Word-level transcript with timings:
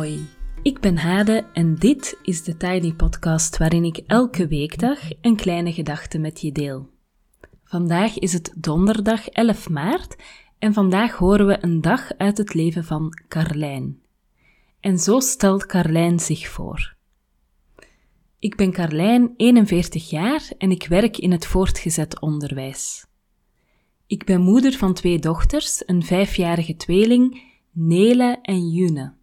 Hoi, 0.00 0.26
ik 0.62 0.80
ben 0.80 0.96
Hade 0.96 1.46
en 1.52 1.74
dit 1.74 2.18
is 2.22 2.42
de 2.42 2.56
Tiny 2.56 2.92
Podcast 2.92 3.56
waarin 3.56 3.84
ik 3.84 3.96
elke 4.06 4.46
weekdag 4.46 4.98
een 5.20 5.36
kleine 5.36 5.72
gedachte 5.72 6.18
met 6.18 6.40
je 6.40 6.52
deel. 6.52 6.88
Vandaag 7.64 8.18
is 8.18 8.32
het 8.32 8.52
donderdag 8.56 9.28
11 9.28 9.68
maart 9.68 10.16
en 10.58 10.72
vandaag 10.72 11.16
horen 11.16 11.46
we 11.46 11.58
een 11.60 11.80
dag 11.80 12.12
uit 12.16 12.38
het 12.38 12.54
leven 12.54 12.84
van 12.84 13.22
Carlijn. 13.28 14.02
En 14.80 14.98
zo 14.98 15.20
stelt 15.20 15.66
Carlijn 15.66 16.20
zich 16.20 16.48
voor. 16.48 16.96
Ik 18.38 18.56
ben 18.56 18.72
Carlijn, 18.72 19.34
41 19.36 20.10
jaar 20.10 20.50
en 20.58 20.70
ik 20.70 20.86
werk 20.86 21.16
in 21.16 21.32
het 21.32 21.46
voortgezet 21.46 22.20
onderwijs. 22.20 23.06
Ik 24.06 24.24
ben 24.24 24.40
moeder 24.40 24.72
van 24.72 24.94
twee 24.94 25.18
dochters, 25.18 25.82
een 25.86 26.02
vijfjarige 26.02 26.76
tweeling, 26.76 27.42
Nele 27.72 28.38
en 28.42 28.68
June. 28.68 29.18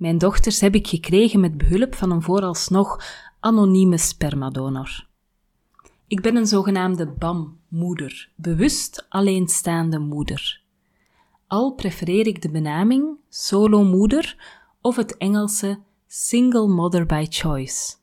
Mijn 0.00 0.18
dochters 0.18 0.60
heb 0.60 0.74
ik 0.74 0.86
gekregen 0.86 1.40
met 1.40 1.58
behulp 1.58 1.94
van 1.94 2.10
een 2.10 2.22
vooralsnog 2.22 3.04
anonieme 3.40 3.98
spermadonor. 3.98 5.06
Ik 6.06 6.20
ben 6.20 6.36
een 6.36 6.46
zogenaamde 6.46 7.06
BAM-moeder, 7.06 8.30
bewust 8.34 9.06
alleenstaande 9.08 9.98
moeder. 9.98 10.62
Al 11.46 11.74
prefereer 11.74 12.26
ik 12.26 12.42
de 12.42 12.50
benaming 12.50 13.16
solo-moeder 13.28 14.36
of 14.80 14.96
het 14.96 15.16
Engelse 15.16 15.78
single 16.06 16.68
mother 16.68 17.06
by 17.06 17.26
choice. 17.28 17.96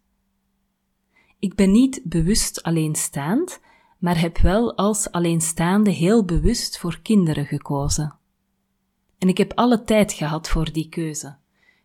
Ik 1.39 1.55
ben 1.55 1.72
niet 1.72 2.02
bewust 2.03 2.63
alleenstaand, 2.63 3.59
maar 3.97 4.19
heb 4.19 4.38
wel 4.38 4.75
als 4.75 5.11
alleenstaande 5.11 5.89
heel 5.91 6.25
bewust 6.25 6.77
voor 6.77 7.00
kinderen 7.02 7.45
gekozen. 7.45 8.16
En 9.17 9.27
ik 9.27 9.38
heb 9.38 9.52
alle 9.53 9.83
tijd 9.83 10.13
gehad 10.13 10.50
voor 10.50 10.72
die 10.72 10.89
keuze. 10.89 11.38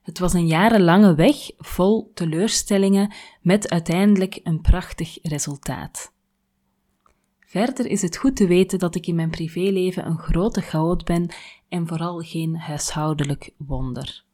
Het 0.03 0.19
was 0.19 0.33
een 0.33 0.47
jarenlange 0.47 1.15
weg 1.15 1.37
vol 1.59 2.11
teleurstellingen 2.15 3.13
met 3.41 3.71
uiteindelijk 3.71 4.41
een 4.43 4.61
prachtig 4.61 5.19
resultaat. 5.23 6.13
Verder 7.41 7.87
is 7.87 8.03
het 8.03 8.17
goed 8.17 8.37
te 8.37 8.47
weten 8.47 8.79
dat 8.79 8.95
ik 8.95 9.07
in 9.07 9.15
mijn 9.15 9.31
privéleven 9.31 10.07
een 10.07 10.19
grote 10.19 10.61
chaot 10.61 11.05
ben 11.05 11.35
en 11.69 11.87
vooral 11.87 12.19
geen 12.19 12.57
huishoudelijk 12.57 13.51
wonder. 13.57 14.25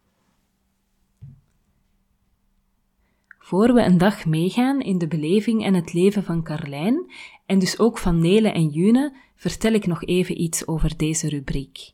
Voor 3.48 3.74
we 3.74 3.82
een 3.82 3.98
dag 3.98 4.26
meegaan 4.26 4.80
in 4.80 4.98
de 4.98 5.08
beleving 5.08 5.64
en 5.64 5.74
het 5.74 5.92
leven 5.92 6.24
van 6.24 6.42
Carlijn, 6.42 7.12
en 7.46 7.58
dus 7.58 7.78
ook 7.78 7.98
van 7.98 8.20
Nele 8.20 8.48
en 8.48 8.68
June, 8.68 9.16
vertel 9.36 9.72
ik 9.72 9.86
nog 9.86 10.04
even 10.04 10.40
iets 10.40 10.66
over 10.66 10.96
deze 10.96 11.28
rubriek. 11.28 11.92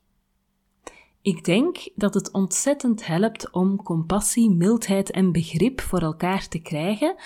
Ik 1.25 1.44
denk 1.44 1.89
dat 1.94 2.14
het 2.14 2.33
ontzettend 2.33 3.06
helpt 3.06 3.50
om 3.50 3.83
compassie, 3.83 4.50
mildheid 4.50 5.11
en 5.11 5.33
begrip 5.33 5.81
voor 5.81 6.00
elkaar 6.00 6.48
te 6.48 6.58
krijgen 6.58 7.16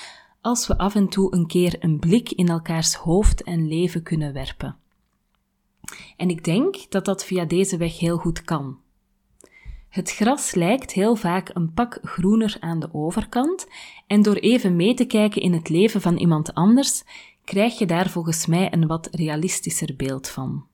als 0.40 0.66
we 0.66 0.78
af 0.78 0.94
en 0.94 1.08
toe 1.08 1.34
een 1.34 1.46
keer 1.46 1.76
een 1.80 1.98
blik 1.98 2.30
in 2.30 2.48
elkaars 2.48 2.94
hoofd 2.94 3.42
en 3.42 3.68
leven 3.68 4.02
kunnen 4.02 4.32
werpen. 4.32 4.76
En 6.16 6.30
ik 6.30 6.44
denk 6.44 6.90
dat 6.90 7.04
dat 7.04 7.24
via 7.24 7.44
deze 7.44 7.76
weg 7.76 7.98
heel 7.98 8.16
goed 8.16 8.42
kan. 8.42 8.78
Het 9.88 10.10
gras 10.10 10.54
lijkt 10.54 10.92
heel 10.92 11.16
vaak 11.16 11.50
een 11.54 11.72
pak 11.72 11.98
groener 12.02 12.56
aan 12.60 12.80
de 12.80 12.88
overkant, 12.92 13.66
en 14.06 14.22
door 14.22 14.36
even 14.36 14.76
mee 14.76 14.94
te 14.94 15.04
kijken 15.04 15.42
in 15.42 15.52
het 15.52 15.68
leven 15.68 16.00
van 16.00 16.16
iemand 16.16 16.54
anders, 16.54 17.04
krijg 17.44 17.78
je 17.78 17.86
daar 17.86 18.10
volgens 18.10 18.46
mij 18.46 18.72
een 18.72 18.86
wat 18.86 19.08
realistischer 19.12 19.96
beeld 19.96 20.28
van. 20.28 20.66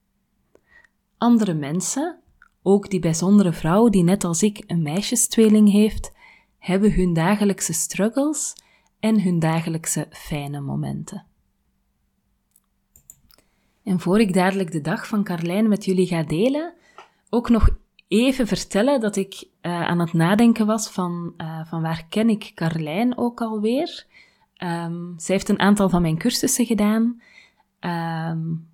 Andere 1.18 1.54
mensen, 1.54 2.18
ook 2.66 2.90
die 2.90 3.00
bijzondere 3.00 3.52
vrouw 3.52 3.88
die 3.88 4.02
net 4.02 4.24
als 4.24 4.42
ik 4.42 4.62
een 4.66 4.82
meisjestweeling 4.82 5.70
heeft, 5.70 6.12
hebben 6.58 6.92
hun 6.92 7.12
dagelijkse 7.12 7.72
struggles 7.72 8.52
en 9.00 9.22
hun 9.22 9.38
dagelijkse 9.38 10.06
fijne 10.10 10.60
momenten. 10.60 11.24
En 13.82 14.00
voor 14.00 14.20
ik 14.20 14.34
dadelijk 14.34 14.72
de 14.72 14.80
dag 14.80 15.06
van 15.06 15.24
Carlijn 15.24 15.68
met 15.68 15.84
jullie 15.84 16.06
ga 16.06 16.22
delen, 16.22 16.74
ook 17.30 17.48
nog 17.48 17.68
even 18.08 18.46
vertellen 18.46 19.00
dat 19.00 19.16
ik 19.16 19.44
uh, 19.62 19.82
aan 19.82 19.98
het 19.98 20.12
nadenken 20.12 20.66
was 20.66 20.88
van, 20.88 21.34
uh, 21.36 21.66
van 21.66 21.82
waar 21.82 22.06
ken 22.08 22.28
ik 22.28 22.52
Carlijn 22.54 23.18
ook 23.18 23.40
alweer. 23.40 24.06
Um, 24.58 25.14
zij 25.16 25.34
heeft 25.34 25.48
een 25.48 25.58
aantal 25.60 25.88
van 25.88 26.02
mijn 26.02 26.18
cursussen 26.18 26.66
gedaan. 26.66 27.02
Um, 27.80 28.68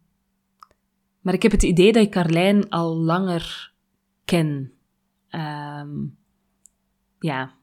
maar 1.21 1.35
ik 1.35 1.43
heb 1.43 1.53
het 1.53 1.63
idee 1.63 1.93
dat 1.93 2.05
ik 2.05 2.11
Carlijn 2.11 2.69
al 2.69 2.97
langer 2.97 3.70
ken. 4.31 4.73
Um, 5.31 6.17
ja. 7.19 7.55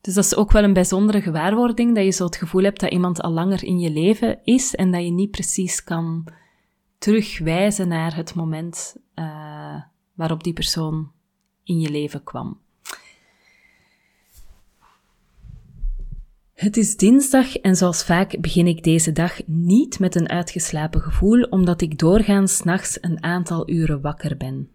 Dus 0.00 0.14
dat 0.14 0.24
is 0.24 0.36
ook 0.36 0.52
wel 0.52 0.62
een 0.62 0.72
bijzondere 0.72 1.20
gewaarwording, 1.20 1.94
dat 1.94 2.04
je 2.04 2.10
zo 2.10 2.24
het 2.24 2.36
gevoel 2.36 2.62
hebt 2.62 2.80
dat 2.80 2.90
iemand 2.90 3.20
al 3.20 3.30
langer 3.30 3.64
in 3.64 3.78
je 3.78 3.90
leven 3.90 4.40
is 4.44 4.74
en 4.74 4.90
dat 4.90 5.04
je 5.04 5.10
niet 5.10 5.30
precies 5.30 5.84
kan 5.84 6.28
terugwijzen 6.98 7.88
naar 7.88 8.16
het 8.16 8.34
moment 8.34 8.96
uh, 9.14 9.80
waarop 10.14 10.44
die 10.44 10.52
persoon 10.52 11.12
in 11.64 11.80
je 11.80 11.90
leven 11.90 12.22
kwam. 12.22 12.60
Het 16.52 16.76
is 16.76 16.96
dinsdag 16.96 17.56
en 17.56 17.76
zoals 17.76 18.04
vaak 18.04 18.40
begin 18.40 18.66
ik 18.66 18.84
deze 18.84 19.12
dag 19.12 19.46
niet 19.46 19.98
met 19.98 20.14
een 20.14 20.28
uitgeslapen 20.28 21.00
gevoel, 21.00 21.42
omdat 21.42 21.80
ik 21.80 21.98
doorgaans 21.98 22.62
nachts 22.62 22.98
een 23.00 23.22
aantal 23.22 23.70
uren 23.70 24.00
wakker 24.00 24.36
ben. 24.36 24.70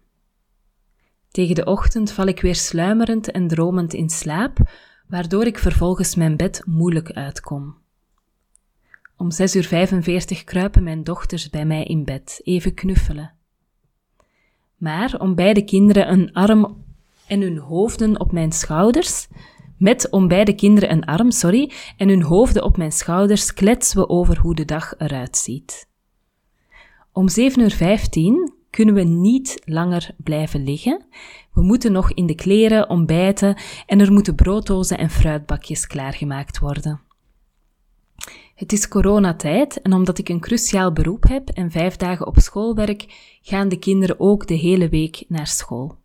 Tegen 1.30 1.54
de 1.54 1.64
ochtend 1.64 2.12
val 2.12 2.26
ik 2.26 2.40
weer 2.40 2.54
sluimerend 2.54 3.30
en 3.30 3.48
dromend 3.48 3.94
in 3.94 4.10
slaap, 4.10 4.58
waardoor 5.06 5.46
ik 5.46 5.58
vervolgens 5.58 6.14
mijn 6.14 6.36
bed 6.36 6.62
moeilijk 6.66 7.10
uitkom. 7.10 7.76
Om 9.16 9.30
6 9.30 9.56
uur 9.56 9.64
45 9.64 10.44
kruipen 10.44 10.82
mijn 10.82 11.04
dochters 11.04 11.50
bij 11.50 11.64
mij 11.64 11.84
in 11.84 12.04
bed, 12.04 12.40
even 12.44 12.74
knuffelen. 12.74 13.32
Maar 14.76 15.20
om 15.20 15.34
beide 15.34 15.64
kinderen 15.64 16.12
een 16.12 16.32
arm 16.32 16.84
en 17.26 17.40
hun 17.40 17.58
hoofden 17.58 18.20
op 18.20 18.32
mijn 18.32 18.52
schouders, 18.52 19.28
met 19.78 20.10
om 20.10 20.28
beide 20.28 20.54
kinderen 20.54 20.90
een 20.90 21.04
arm, 21.04 21.30
sorry, 21.30 21.72
en 21.96 22.08
hun 22.08 22.22
hoofden 22.22 22.62
op 22.62 22.76
mijn 22.76 22.92
schouders 22.92 23.54
kletsen 23.54 24.00
we 24.00 24.08
over 24.08 24.38
hoe 24.38 24.54
de 24.54 24.64
dag 24.64 24.94
eruit 24.98 25.36
ziet. 25.36 25.88
Om 27.12 27.28
7 27.28 27.62
uur 27.62 27.70
15 27.70 28.52
kunnen 28.78 28.96
we 28.96 29.02
niet 29.02 29.62
langer 29.64 30.10
blijven 30.16 30.64
liggen. 30.64 31.04
We 31.52 31.62
moeten 31.62 31.92
nog 31.92 32.12
in 32.12 32.26
de 32.26 32.34
kleren 32.34 32.88
ontbijten 32.88 33.56
en 33.86 34.00
er 34.00 34.12
moeten 34.12 34.34
brooddozen 34.34 34.98
en 34.98 35.10
fruitbakjes 35.10 35.86
klaargemaakt 35.86 36.58
worden. 36.58 37.00
Het 38.54 38.72
is 38.72 38.88
coronatijd 38.88 39.82
en 39.82 39.92
omdat 39.92 40.18
ik 40.18 40.28
een 40.28 40.40
cruciaal 40.40 40.92
beroep 40.92 41.22
heb 41.28 41.48
en 41.48 41.70
vijf 41.70 41.96
dagen 41.96 42.26
op 42.26 42.38
school 42.38 42.74
werk, 42.74 43.04
gaan 43.42 43.68
de 43.68 43.78
kinderen 43.78 44.20
ook 44.20 44.46
de 44.46 44.54
hele 44.54 44.88
week 44.88 45.24
naar 45.28 45.46
school. 45.46 45.96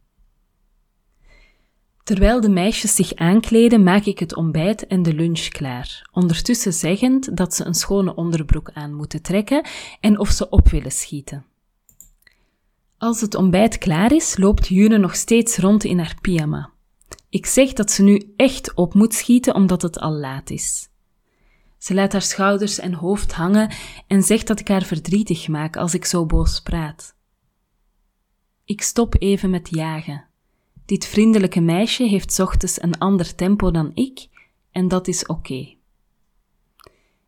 Terwijl 2.04 2.42
de 2.42 2.50
meisjes 2.50 2.96
zich 2.96 3.14
aankleden, 3.16 3.84
maak 3.84 4.06
ik 4.06 4.20
het 4.20 4.36
ontbijt 4.36 4.88
en 4.88 5.04
de 5.04 5.14
lunch 5.14 5.48
klaar, 5.48 6.10
ondertussen 6.12 6.74
zeggend 6.74 7.38
dat 7.38 7.54
ze 7.54 7.66
een 7.66 7.74
schone 7.74 8.16
onderbroek 8.16 8.72
aan 8.74 8.94
moeten 8.94 9.22
trekken 9.22 9.66
en 10.00 10.20
of 10.20 10.30
ze 10.30 10.50
op 10.50 10.70
willen 10.70 10.92
schieten. 10.92 11.52
Als 13.04 13.22
het 13.22 13.36
ontbijt 13.36 13.78
klaar 13.78 14.12
is, 14.12 14.38
loopt 14.38 14.68
June 14.68 14.98
nog 14.98 15.16
steeds 15.16 15.58
rond 15.58 15.84
in 15.84 15.98
haar 15.98 16.18
pyjama. 16.22 16.72
Ik 17.30 17.46
zeg 17.46 17.74
dat 17.74 17.92
ze 17.92 18.04
nu 18.04 18.34
echt 18.36 18.74
op 18.74 18.94
moet 18.94 19.14
schieten 19.14 19.56
omdat 19.56 19.82
het 19.82 20.00
al 20.00 20.12
laat 20.12 20.50
is. 20.50 20.90
Ze 21.78 21.94
laat 21.94 22.12
haar 22.12 22.22
schouders 22.22 22.80
en 22.80 22.94
hoofd 22.94 23.34
hangen 23.34 23.72
en 24.08 24.22
zegt 24.24 24.48
dat 24.48 24.60
ik 24.60 24.68
haar 24.68 24.84
verdrietig 24.84 25.48
maak 25.48 25.78
als 25.78 25.94
ik 25.94 26.06
zo 26.06 26.26
boos 26.26 26.62
praat. 26.62 27.16
Ik 28.66 28.82
stop 28.82 29.16
even 29.20 29.50
met 29.50 29.70
jagen. 29.70 30.26
Dit 30.86 31.06
vriendelijke 31.06 31.62
meisje 31.62 32.04
heeft 32.04 32.40
ochtends 32.40 32.82
een 32.82 32.98
ander 32.98 33.36
tempo 33.36 33.72
dan 33.72 33.92
ik 33.94 34.28
en 34.72 34.88
dat 34.88 35.08
is 35.08 35.26
oké. 35.26 35.76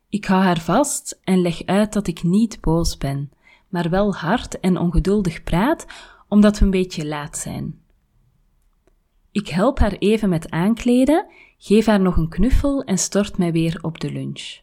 Ik 0.08 0.24
hou 0.24 0.42
haar 0.42 0.60
vast 0.60 1.20
en 1.24 1.40
leg 1.40 1.64
uit 1.64 1.92
dat 1.92 2.06
ik 2.06 2.22
niet 2.22 2.60
boos 2.60 2.96
ben, 2.96 3.30
maar 3.68 3.90
wel 3.90 4.14
hard 4.14 4.60
en 4.60 4.78
ongeduldig 4.78 5.42
praat 5.42 5.86
omdat 6.28 6.58
we 6.58 6.64
een 6.64 6.70
beetje 6.70 7.06
laat 7.06 7.38
zijn. 7.38 7.80
Ik 9.32 9.48
help 9.48 9.78
haar 9.78 9.92
even 9.92 10.28
met 10.28 10.50
aankleden, 10.50 11.26
geef 11.58 11.86
haar 11.86 12.00
nog 12.00 12.16
een 12.16 12.28
knuffel 12.28 12.84
en 12.84 12.98
stort 12.98 13.38
mij 13.38 13.52
weer 13.52 13.78
op 13.82 14.00
de 14.00 14.12
lunch. 14.12 14.60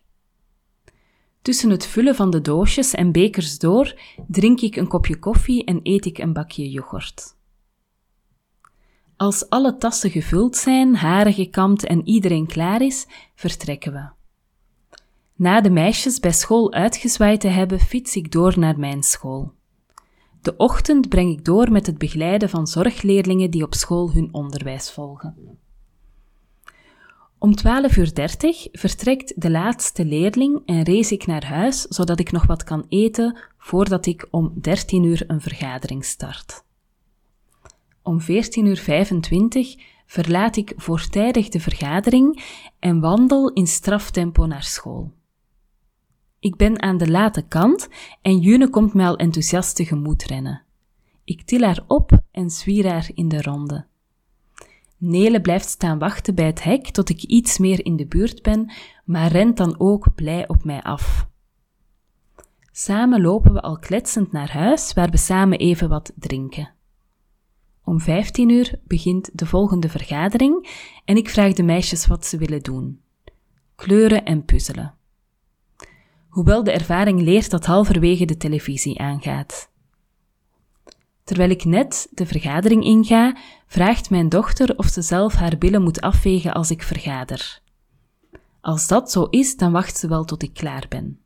Tussen 1.41 1.69
het 1.69 1.85
vullen 1.85 2.15
van 2.15 2.29
de 2.29 2.41
doosjes 2.41 2.93
en 2.93 3.11
bekers 3.11 3.59
door 3.59 3.99
drink 4.27 4.61
ik 4.61 4.75
een 4.75 4.87
kopje 4.87 5.19
koffie 5.19 5.65
en 5.65 5.79
eet 5.83 6.05
ik 6.05 6.17
een 6.17 6.33
bakje 6.33 6.69
yoghurt. 6.69 7.35
Als 9.17 9.49
alle 9.49 9.77
tassen 9.77 10.09
gevuld 10.09 10.55
zijn, 10.55 10.95
haren 10.95 11.33
gekamd 11.33 11.85
en 11.85 12.07
iedereen 12.07 12.47
klaar 12.47 12.81
is, 12.81 13.07
vertrekken 13.35 13.93
we. 13.93 14.22
Na 15.35 15.61
de 15.61 15.69
meisjes 15.69 16.19
bij 16.19 16.31
school 16.31 16.73
uitgezwaaid 16.73 17.41
te 17.41 17.47
hebben, 17.47 17.79
fiets 17.79 18.15
ik 18.15 18.31
door 18.31 18.59
naar 18.59 18.79
mijn 18.79 19.03
school. 19.03 19.53
De 20.41 20.57
ochtend 20.57 21.09
breng 21.09 21.31
ik 21.31 21.45
door 21.45 21.71
met 21.71 21.85
het 21.85 21.97
begeleiden 21.97 22.49
van 22.49 22.67
zorgleerlingen 22.67 23.51
die 23.51 23.63
op 23.63 23.73
school 23.73 24.11
hun 24.11 24.29
onderwijs 24.31 24.91
volgen. 24.91 25.57
Om 27.37 27.53
12.30 27.57 27.97
uur 27.97 28.67
vertrekt 28.71 29.41
de 29.41 29.49
laatste 29.49 30.05
leerling 30.05 30.61
en 30.65 30.85
race 30.85 31.13
ik 31.13 31.25
naar 31.25 31.45
huis, 31.45 31.81
zodat 31.81 32.19
ik 32.19 32.31
nog 32.31 32.45
wat 32.45 32.63
kan 32.63 32.85
eten 32.89 33.37
voordat 33.57 34.05
ik 34.05 34.27
om 34.31 34.53
13 34.61 35.03
uur 35.03 35.23
een 35.27 35.41
vergadering 35.41 36.05
start. 36.05 36.63
Om 38.01 38.21
14.25 38.21 38.27
uur 38.57 39.75
verlaat 40.05 40.55
ik 40.55 40.73
voortijdig 40.75 41.49
de 41.49 41.59
vergadering 41.59 42.43
en 42.79 42.99
wandel 42.99 43.53
in 43.53 43.67
straftempo 43.67 44.45
naar 44.45 44.63
school. 44.63 45.11
Ik 46.43 46.55
ben 46.55 46.81
aan 46.81 46.97
de 46.97 47.11
late 47.11 47.41
kant 47.41 47.89
en 48.21 48.39
June 48.39 48.69
komt 48.69 48.93
mij 48.93 49.07
al 49.07 49.15
enthousiast 49.15 49.75
tegemoet 49.75 50.23
rennen. 50.23 50.61
Ik 51.23 51.41
til 51.41 51.61
haar 51.61 51.83
op 51.87 52.23
en 52.31 52.49
zwier 52.49 52.91
haar 52.91 53.09
in 53.13 53.27
de 53.27 53.41
ronde. 53.41 53.85
Nele 54.97 55.41
blijft 55.41 55.69
staan 55.69 55.99
wachten 55.99 56.35
bij 56.35 56.45
het 56.45 56.63
hek 56.63 56.87
tot 56.87 57.09
ik 57.09 57.23
iets 57.23 57.57
meer 57.57 57.85
in 57.85 57.95
de 57.95 58.05
buurt 58.05 58.41
ben, 58.41 58.71
maar 59.05 59.31
rent 59.31 59.57
dan 59.57 59.79
ook 59.79 60.15
blij 60.15 60.47
op 60.47 60.63
mij 60.63 60.81
af. 60.81 61.27
Samen 62.71 63.21
lopen 63.21 63.53
we 63.53 63.61
al 63.61 63.79
kletsend 63.79 64.31
naar 64.31 64.51
huis, 64.51 64.93
waar 64.93 65.09
we 65.09 65.17
samen 65.17 65.57
even 65.57 65.89
wat 65.89 66.11
drinken. 66.15 66.73
Om 67.83 67.99
15 67.99 68.49
uur 68.49 68.79
begint 68.83 69.29
de 69.33 69.45
volgende 69.45 69.89
vergadering 69.89 70.69
en 71.05 71.17
ik 71.17 71.29
vraag 71.29 71.53
de 71.53 71.63
meisjes 71.63 72.07
wat 72.07 72.25
ze 72.25 72.37
willen 72.37 72.61
doen. 72.61 73.01
Kleuren 73.75 74.25
en 74.25 74.45
puzzelen. 74.45 75.01
Hoewel 76.33 76.63
de 76.63 76.71
ervaring 76.71 77.21
leert 77.21 77.49
dat 77.49 77.65
halverwege 77.65 78.25
de 78.25 78.37
televisie 78.37 78.99
aangaat. 78.99 79.71
Terwijl 81.23 81.49
ik 81.49 81.65
net 81.65 82.07
de 82.11 82.25
vergadering 82.25 82.83
inga, 82.83 83.37
vraagt 83.67 84.09
mijn 84.09 84.29
dochter 84.29 84.77
of 84.77 84.85
ze 84.85 85.01
zelf 85.01 85.33
haar 85.33 85.57
billen 85.57 85.81
moet 85.81 86.01
afvegen 86.01 86.53
als 86.53 86.71
ik 86.71 86.83
vergader. 86.83 87.61
Als 88.61 88.87
dat 88.87 89.11
zo 89.11 89.23
is, 89.23 89.55
dan 89.55 89.71
wacht 89.71 89.97
ze 89.97 90.07
wel 90.07 90.23
tot 90.23 90.43
ik 90.43 90.53
klaar 90.53 90.85
ben. 90.89 91.19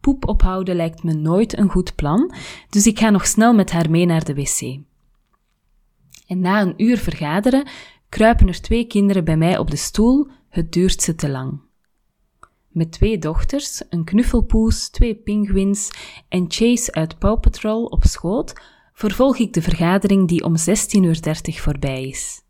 Poep 0.00 0.28
ophouden 0.28 0.76
lijkt 0.76 1.02
me 1.02 1.12
nooit 1.12 1.58
een 1.58 1.70
goed 1.70 1.94
plan, 1.94 2.34
dus 2.70 2.86
ik 2.86 2.98
ga 2.98 3.10
nog 3.10 3.26
snel 3.26 3.54
met 3.54 3.70
haar 3.70 3.90
mee 3.90 4.06
naar 4.06 4.24
de 4.24 4.34
wc. 4.34 4.60
En 6.26 6.40
na 6.40 6.60
een 6.60 6.82
uur 6.82 6.98
vergaderen 6.98 7.68
kruipen 8.08 8.48
er 8.48 8.60
twee 8.60 8.86
kinderen 8.86 9.24
bij 9.24 9.36
mij 9.36 9.58
op 9.58 9.70
de 9.70 9.76
stoel, 9.76 10.28
het 10.48 10.72
duurt 10.72 11.02
ze 11.02 11.14
te 11.14 11.28
lang. 11.28 11.66
Met 12.78 12.92
twee 12.92 13.18
dochters, 13.18 13.82
een 13.88 14.04
knuffelpoes, 14.04 14.88
twee 14.88 15.14
pinguïns 15.14 15.90
en 16.28 16.44
Chase 16.48 16.92
uit 16.92 17.18
Paw 17.18 17.40
Patrol 17.40 17.84
op 17.84 18.04
schoot, 18.04 18.60
vervolg 18.92 19.38
ik 19.38 19.52
de 19.52 19.62
vergadering 19.62 20.28
die 20.28 20.44
om 20.44 20.54
16.30 20.56 20.64
uur 21.00 21.20
voorbij 21.42 22.08
is. 22.08 22.42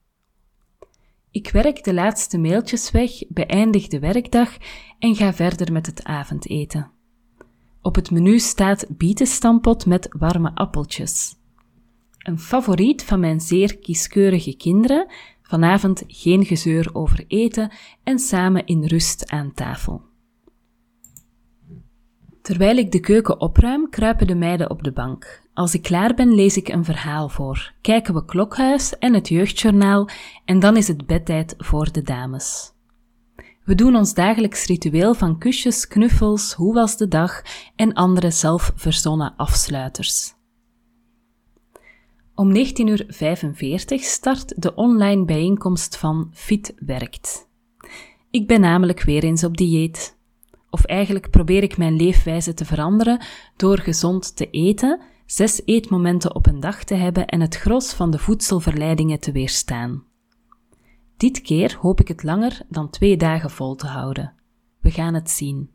Ik 1.30 1.50
werk 1.50 1.84
de 1.84 1.94
laatste 1.94 2.38
mailtjes 2.38 2.90
weg, 2.90 3.10
beëindig 3.28 3.86
de 3.86 3.98
werkdag 3.98 4.56
en 4.98 5.16
ga 5.16 5.32
verder 5.32 5.72
met 5.72 5.86
het 5.86 6.04
avondeten. 6.04 6.90
Op 7.82 7.94
het 7.94 8.10
menu 8.10 8.38
staat 8.38 8.86
bietenstampot 8.88 9.86
met 9.86 10.14
warme 10.18 10.54
appeltjes. 10.54 11.34
Een 12.18 12.38
favoriet 12.38 13.04
van 13.04 13.20
mijn 13.20 13.40
zeer 13.40 13.78
kieskeurige 13.78 14.56
kinderen, 14.56 15.06
vanavond 15.42 16.02
geen 16.06 16.44
gezeur 16.44 16.90
over 16.92 17.24
eten 17.28 17.72
en 18.04 18.18
samen 18.18 18.66
in 18.66 18.84
rust 18.84 19.30
aan 19.30 19.52
tafel. 19.52 20.07
Terwijl 22.48 22.76
ik 22.76 22.92
de 22.92 23.00
keuken 23.00 23.40
opruim, 23.40 23.90
kruipen 23.90 24.26
de 24.26 24.34
meiden 24.34 24.70
op 24.70 24.82
de 24.82 24.92
bank. 24.92 25.42
Als 25.54 25.74
ik 25.74 25.82
klaar 25.82 26.14
ben, 26.14 26.34
lees 26.34 26.56
ik 26.56 26.68
een 26.68 26.84
verhaal 26.84 27.28
voor, 27.28 27.72
kijken 27.80 28.14
we 28.14 28.24
Klokhuis 28.24 28.98
en 28.98 29.14
het 29.14 29.28
Jeugdjournaal 29.28 30.08
en 30.44 30.58
dan 30.58 30.76
is 30.76 30.88
het 30.88 31.06
bedtijd 31.06 31.54
voor 31.58 31.92
de 31.92 32.02
dames. 32.02 32.72
We 33.64 33.74
doen 33.74 33.96
ons 33.96 34.14
dagelijks 34.14 34.66
ritueel 34.66 35.14
van 35.14 35.38
kusjes, 35.38 35.88
knuffels, 35.88 36.52
hoe 36.52 36.74
was 36.74 36.96
de 36.96 37.08
dag 37.08 37.42
en 37.76 37.92
andere 37.92 38.30
zelfverzonnen 38.30 39.34
afsluiters. 39.36 40.34
Om 42.34 42.54
19.45 42.56 42.62
uur 42.84 43.06
start 43.98 44.62
de 44.62 44.74
online 44.74 45.24
bijeenkomst 45.24 45.96
van 45.96 46.30
Fit 46.32 46.74
Werkt. 46.76 47.48
Ik 48.30 48.46
ben 48.46 48.60
namelijk 48.60 49.02
weer 49.02 49.24
eens 49.24 49.44
op 49.44 49.56
dieet. 49.56 50.17
Of 50.70 50.84
eigenlijk 50.84 51.30
probeer 51.30 51.62
ik 51.62 51.78
mijn 51.78 51.96
leefwijze 51.96 52.54
te 52.54 52.64
veranderen 52.64 53.20
door 53.56 53.78
gezond 53.78 54.36
te 54.36 54.50
eten, 54.50 55.00
zes 55.26 55.62
eetmomenten 55.64 56.34
op 56.34 56.46
een 56.46 56.60
dag 56.60 56.84
te 56.84 56.94
hebben 56.94 57.26
en 57.26 57.40
het 57.40 57.56
gros 57.56 57.92
van 57.92 58.10
de 58.10 58.18
voedselverleidingen 58.18 59.20
te 59.20 59.32
weerstaan. 59.32 60.04
Dit 61.16 61.40
keer 61.40 61.76
hoop 61.80 62.00
ik 62.00 62.08
het 62.08 62.22
langer 62.22 62.60
dan 62.68 62.90
twee 62.90 63.16
dagen 63.16 63.50
vol 63.50 63.74
te 63.74 63.86
houden. 63.86 64.32
We 64.80 64.90
gaan 64.90 65.14
het 65.14 65.30
zien. 65.30 65.70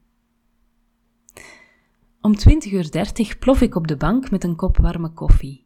Om 2.21 2.35
20.30 2.37 2.71
uur 2.71 3.37
plof 3.39 3.61
ik 3.61 3.75
op 3.75 3.87
de 3.87 3.97
bank 3.97 4.31
met 4.31 4.43
een 4.43 4.55
kop 4.55 4.77
warme 4.77 5.09
koffie. 5.09 5.65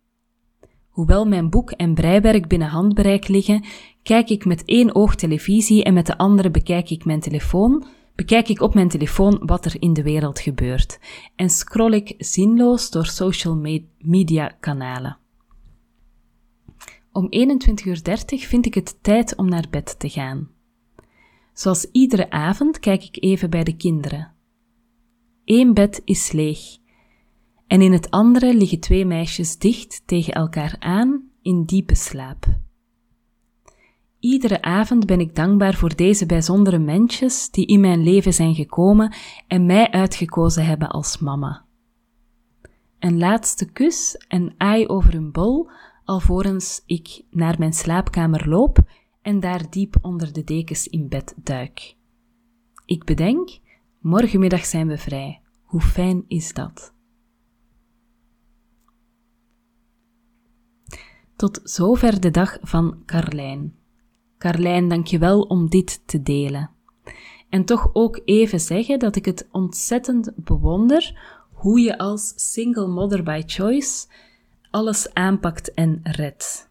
Hoewel 0.89 1.25
mijn 1.25 1.50
boek 1.50 1.71
en 1.71 1.94
breiwerk 1.94 2.47
binnen 2.47 2.68
handbereik 2.68 3.27
liggen, 3.27 3.65
kijk 4.03 4.29
ik 4.29 4.45
met 4.45 4.65
één 4.65 4.95
oog 4.95 5.15
televisie 5.15 5.83
en 5.83 5.94
met 5.94 6.06
de 6.06 6.18
andere 6.18 6.51
bekijk 6.51 6.89
ik 6.89 7.06
mijn 7.06 7.19
telefoon, 7.19 7.85
bekijk 8.17 8.49
ik 8.49 8.61
op 8.61 8.73
mijn 8.73 8.89
telefoon 8.89 9.39
wat 9.45 9.65
er 9.65 9.81
in 9.81 9.93
de 9.93 10.03
wereld 10.03 10.39
gebeurt 10.39 10.99
en 11.35 11.49
scroll 11.49 11.93
ik 11.93 12.13
zinloos 12.17 12.89
door 12.89 13.05
social 13.05 13.55
media 13.97 14.47
kanalen. 14.59 15.17
Om 17.11 17.25
21.30 17.25 17.85
uur 17.85 17.99
vind 18.25 18.65
ik 18.65 18.73
het 18.73 19.03
tijd 19.03 19.35
om 19.35 19.49
naar 19.49 19.67
bed 19.69 19.99
te 19.99 20.09
gaan. 20.09 20.49
Zoals 21.53 21.91
iedere 21.91 22.29
avond 22.29 22.79
kijk 22.79 23.03
ik 23.03 23.23
even 23.23 23.49
bij 23.49 23.63
de 23.63 23.75
kinderen. 23.75 24.33
Eén 25.45 25.73
bed 25.73 26.01
is 26.05 26.31
leeg 26.31 26.59
en 27.67 27.81
in 27.81 27.91
het 27.91 28.09
andere 28.09 28.53
liggen 28.53 28.79
twee 28.79 29.05
meisjes 29.05 29.57
dicht 29.57 30.01
tegen 30.05 30.33
elkaar 30.33 30.75
aan 30.79 31.29
in 31.41 31.63
diepe 31.63 31.95
slaap. 31.95 32.65
Iedere 34.27 34.62
avond 34.62 35.06
ben 35.06 35.19
ik 35.19 35.35
dankbaar 35.35 35.74
voor 35.74 35.95
deze 35.95 36.25
bijzondere 36.25 36.77
mensjes 36.77 37.50
die 37.51 37.65
in 37.65 37.79
mijn 37.79 38.03
leven 38.03 38.34
zijn 38.34 38.55
gekomen 38.55 39.13
en 39.48 39.65
mij 39.65 39.91
uitgekozen 39.91 40.65
hebben 40.65 40.89
als 40.89 41.17
mama. 41.17 41.65
Een 43.00 43.17
laatste 43.17 43.72
kus 43.72 44.15
en 44.27 44.53
aai 44.57 44.88
over 44.88 45.15
een 45.15 45.31
bol 45.31 45.69
alvorens 46.05 46.84
ik 46.86 47.24
naar 47.29 47.55
mijn 47.60 47.74
slaapkamer 47.74 48.50
loop 48.50 48.79
en 49.22 49.39
daar 49.39 49.69
diep 49.69 49.98
onder 50.01 50.34
de 50.34 50.43
dekens 50.43 50.88
in 50.88 51.07
bed 51.07 51.34
duik. 51.43 51.96
Ik 52.86 53.03
bedenk, 53.03 53.60
morgenmiddag 54.00 54.65
zijn 54.65 54.88
we 54.88 54.98
vrij. 54.98 55.41
Hoe 55.63 55.81
fijn 55.81 56.24
is 56.27 56.53
dat? 56.53 56.93
Tot 61.36 61.60
zover 61.63 62.19
de 62.22 62.31
dag 62.31 62.57
van 62.62 63.01
Carlijn. 63.05 63.76
Carlijn, 64.38 64.88
dank 64.88 65.08
je 65.08 65.20
wel 65.20 65.41
om 65.41 65.70
dit 65.70 66.01
te 66.06 66.22
delen. 66.22 66.70
En 67.50 67.65
toch 67.65 67.89
ook 67.94 68.22
even 68.25 68.60
zeggen 68.60 69.00
dat 69.00 69.15
ik 69.15 69.25
het 69.25 69.48
ontzettend 69.51 70.32
bewonder 70.36 71.20
hoe 71.51 71.79
je 71.79 71.98
als 71.98 72.34
single 72.36 72.88
mother 72.88 73.24
by 73.24 73.44
choice 73.46 74.08
alles 74.72 75.13
aanpakt 75.13 75.74
en 75.74 76.00
redt. 76.03 76.70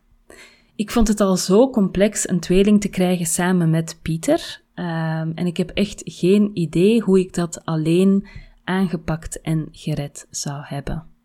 Ik 0.76 0.90
vond 0.90 1.08
het 1.08 1.20
al 1.20 1.36
zo 1.36 1.70
complex 1.70 2.28
een 2.28 2.40
tweeling 2.40 2.80
te 2.80 2.88
krijgen 2.88 3.26
samen 3.26 3.70
met 3.70 3.98
Pieter. 4.02 4.60
Um, 4.74 5.32
en 5.34 5.46
ik 5.46 5.56
heb 5.56 5.70
echt 5.70 6.02
geen 6.04 6.50
idee 6.54 7.00
hoe 7.00 7.20
ik 7.20 7.34
dat 7.34 7.64
alleen 7.64 8.26
aangepakt 8.64 9.40
en 9.40 9.68
gered 9.72 10.26
zou 10.30 10.62
hebben. 10.64 11.15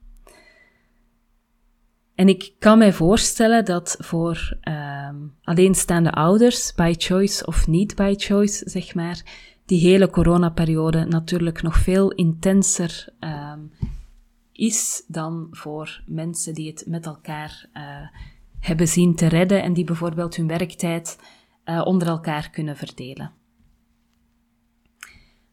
En 2.21 2.27
ik 2.27 2.53
kan 2.59 2.77
mij 2.77 2.93
voorstellen 2.93 3.65
dat 3.65 3.95
voor 3.99 4.57
um, 5.09 5.35
alleenstaande 5.43 6.11
ouders, 6.11 6.73
by 6.73 6.93
choice 6.97 7.45
of 7.45 7.67
niet 7.67 7.95
by 7.95 8.13
choice, 8.17 8.69
zeg 8.69 8.95
maar, 8.95 9.21
die 9.65 9.79
hele 9.79 10.09
coronaperiode 10.09 11.05
natuurlijk 11.05 11.61
nog 11.61 11.77
veel 11.77 12.11
intenser 12.11 13.07
um, 13.19 13.71
is 14.51 15.03
dan 15.07 15.47
voor 15.51 16.03
mensen 16.05 16.53
die 16.53 16.69
het 16.69 16.83
met 16.87 17.05
elkaar 17.05 17.69
uh, 17.73 17.81
hebben 18.59 18.87
zien 18.87 19.15
te 19.15 19.27
redden 19.27 19.63
en 19.63 19.73
die 19.73 19.85
bijvoorbeeld 19.85 20.35
hun 20.35 20.47
werktijd 20.47 21.19
uh, 21.65 21.81
onder 21.85 22.07
elkaar 22.07 22.49
kunnen 22.49 22.77
verdelen. 22.77 23.31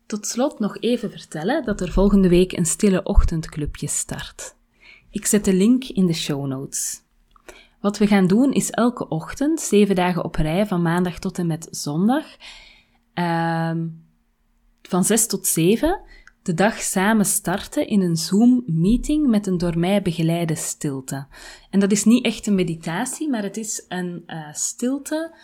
Tot 0.06 0.26
slot 0.26 0.58
nog 0.58 0.78
even 0.78 1.10
vertellen 1.10 1.64
dat 1.64 1.80
er 1.80 1.92
volgende 1.92 2.28
week 2.28 2.52
een 2.52 2.66
stille 2.66 3.02
ochtendclubje 3.02 3.86
start. 3.86 4.56
Ik 5.10 5.26
zet 5.26 5.44
de 5.44 5.54
link 5.54 5.84
in 5.84 6.06
de 6.06 6.12
show 6.12 6.46
notes. 6.46 7.02
Wat 7.80 7.98
we 7.98 8.06
gaan 8.06 8.26
doen 8.26 8.52
is 8.52 8.70
elke 8.70 9.08
ochtend, 9.08 9.60
zeven 9.60 9.94
dagen 9.94 10.24
op 10.24 10.34
rij, 10.34 10.66
van 10.66 10.82
maandag 10.82 11.18
tot 11.18 11.38
en 11.38 11.46
met 11.46 11.68
zondag, 11.70 12.24
uh, 13.14 13.72
van 14.82 15.04
zes 15.04 15.26
tot 15.26 15.46
zeven, 15.46 16.00
de 16.42 16.54
dag 16.54 16.80
samen 16.80 17.24
starten 17.24 17.86
in 17.86 18.00
een 18.00 18.16
Zoom-meeting 18.16 19.26
met 19.26 19.46
een 19.46 19.58
door 19.58 19.78
mij 19.78 20.02
begeleide 20.02 20.54
stilte. 20.54 21.26
En 21.70 21.80
dat 21.80 21.92
is 21.92 22.04
niet 22.04 22.24
echt 22.24 22.46
een 22.46 22.54
meditatie, 22.54 23.28
maar 23.28 23.42
het 23.42 23.56
is 23.56 23.84
een 23.88 24.22
uh, 24.26 24.52
stilte 24.52 25.34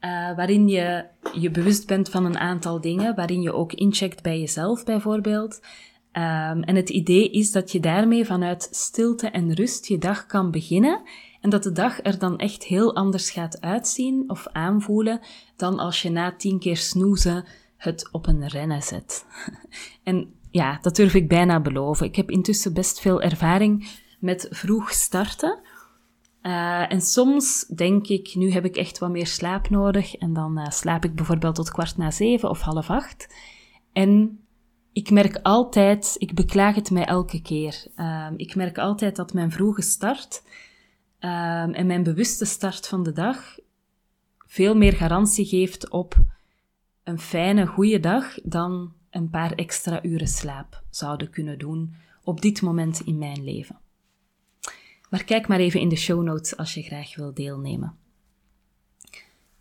uh, 0.00 0.36
waarin 0.36 0.68
je 0.68 1.04
je 1.32 1.50
bewust 1.50 1.86
bent 1.86 2.10
van 2.10 2.24
een 2.24 2.38
aantal 2.38 2.80
dingen, 2.80 3.14
waarin 3.14 3.42
je 3.42 3.52
ook 3.52 3.72
incheckt 3.72 4.22
bij 4.22 4.40
jezelf 4.40 4.84
bijvoorbeeld. 4.84 5.60
Um, 6.12 6.62
en 6.62 6.76
het 6.76 6.90
idee 6.90 7.30
is 7.30 7.52
dat 7.52 7.72
je 7.72 7.80
daarmee 7.80 8.24
vanuit 8.24 8.68
stilte 8.70 9.28
en 9.28 9.54
rust 9.54 9.86
je 9.86 9.98
dag 9.98 10.26
kan 10.26 10.50
beginnen 10.50 11.02
en 11.40 11.50
dat 11.50 11.62
de 11.62 11.72
dag 11.72 11.98
er 12.02 12.18
dan 12.18 12.38
echt 12.38 12.64
heel 12.64 12.94
anders 12.94 13.30
gaat 13.30 13.60
uitzien 13.60 14.24
of 14.26 14.46
aanvoelen 14.52 15.20
dan 15.56 15.78
als 15.78 16.02
je 16.02 16.10
na 16.10 16.32
tien 16.36 16.58
keer 16.58 16.76
snoezen 16.76 17.44
het 17.76 18.08
op 18.12 18.26
een 18.26 18.48
rennen 18.48 18.82
zet. 18.82 19.26
en 20.02 20.34
ja, 20.50 20.78
dat 20.82 20.96
durf 20.96 21.14
ik 21.14 21.28
bijna 21.28 21.60
beloven. 21.60 22.06
Ik 22.06 22.16
heb 22.16 22.30
intussen 22.30 22.74
best 22.74 23.00
veel 23.00 23.22
ervaring 23.22 23.88
met 24.20 24.46
vroeg 24.50 24.90
starten. 24.90 25.58
Uh, 26.42 26.92
en 26.92 27.00
soms 27.00 27.66
denk 27.66 28.06
ik, 28.06 28.34
nu 28.34 28.50
heb 28.50 28.64
ik 28.64 28.76
echt 28.76 28.98
wat 28.98 29.10
meer 29.10 29.26
slaap 29.26 29.70
nodig. 29.70 30.14
En 30.14 30.32
dan 30.32 30.58
uh, 30.58 30.68
slaap 30.68 31.04
ik 31.04 31.14
bijvoorbeeld 31.14 31.54
tot 31.54 31.70
kwart 31.70 31.96
na 31.96 32.10
zeven 32.10 32.50
of 32.50 32.60
half 32.60 32.90
acht. 32.90 33.34
En 33.92 34.40
ik 34.92 35.10
merk 35.10 35.38
altijd, 35.42 36.14
ik 36.18 36.34
beklaag 36.34 36.74
het 36.74 36.90
mij 36.90 37.04
elke 37.04 37.42
keer. 37.42 37.86
Uh, 37.96 38.28
ik 38.36 38.54
merk 38.54 38.78
altijd 38.78 39.16
dat 39.16 39.32
mijn 39.32 39.50
vroege 39.50 39.82
start 39.82 40.42
ehm, 41.18 41.70
en 41.70 41.86
mijn 41.86 42.02
bewuste 42.02 42.44
start 42.44 42.86
van 42.86 43.02
de 43.02 43.12
dag 43.12 43.58
veel 44.46 44.76
meer 44.76 44.92
garantie 44.92 45.46
geeft 45.46 45.90
op 45.90 46.16
een 47.04 47.18
fijne, 47.18 47.66
goede 47.66 48.00
dag 48.00 48.34
dan 48.42 48.92
een 49.10 49.30
paar 49.30 49.52
extra 49.52 50.04
uren 50.04 50.28
slaap 50.28 50.82
zouden 50.90 51.30
kunnen 51.30 51.58
doen 51.58 51.94
op 52.24 52.40
dit 52.40 52.62
moment 52.62 53.00
in 53.00 53.18
mijn 53.18 53.44
leven. 53.44 53.78
Maar 55.10 55.24
kijk 55.24 55.48
maar 55.48 55.58
even 55.58 55.80
in 55.80 55.88
de 55.88 55.96
show 55.96 56.22
notes 56.22 56.56
als 56.56 56.74
je 56.74 56.82
graag 56.82 57.16
wil 57.16 57.34
deelnemen. 57.34 57.96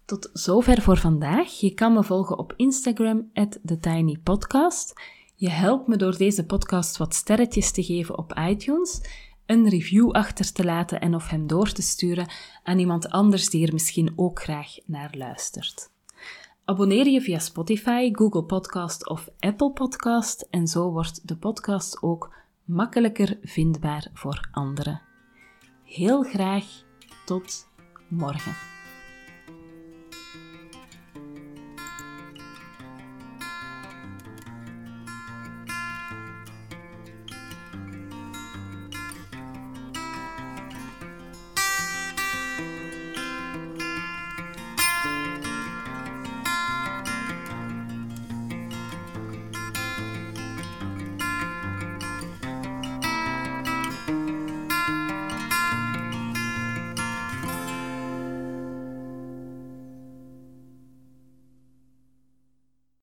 Tot 0.08 0.30
zover 0.34 0.82
voor 0.82 0.98
vandaag. 0.98 1.60
Je 1.60 1.74
kan 1.74 1.94
me 1.94 2.04
volgen 2.04 2.38
op 2.38 2.54
Instagram, 2.56 3.32
TheTinyPodcast. 3.66 5.02
Je 5.36 5.50
helpt 5.50 5.88
me 5.88 5.96
door 5.96 6.18
deze 6.18 6.46
podcast 6.46 6.98
wat 6.98 7.14
sterretjes 7.14 7.72
te 7.72 7.84
geven 7.84 8.18
op 8.18 8.34
iTunes, 8.34 9.02
een 9.46 9.70
review 9.70 10.12
achter 10.12 10.54
te 10.54 10.64
laten 10.64 11.02
en 11.02 11.16
of 11.16 11.28
hem 11.30 11.48
door 11.48 11.72
te 11.72 11.82
sturen 11.82 12.30
aan 12.64 12.80
iemand 12.80 13.10
anders 13.10 13.50
die 13.50 13.68
er 13.68 13.74
misschien 13.74 14.14
ook 14.16 14.42
graag 14.42 14.76
naar 14.86 15.14
luistert. 15.18 15.90
Abonneer 16.66 17.08
je 17.08 17.22
via 17.22 17.40
Spotify, 17.40 18.10
Google 18.14 18.44
Podcast 18.44 19.10
of 19.10 19.30
Apple 19.40 19.72
Podcast 19.72 20.48
en 20.50 20.68
zo 20.68 20.92
wordt 20.92 21.28
de 21.28 21.38
podcast 21.38 22.02
ook 22.02 22.36
makkelijker 22.64 23.38
vindbaar 23.42 24.10
voor 24.14 24.50
anderen. 24.52 25.02
Heel 25.84 26.24
graag 26.24 26.66
tot 27.26 27.68
morgen. 28.10 28.77